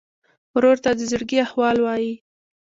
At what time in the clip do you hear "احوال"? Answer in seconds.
1.45-1.77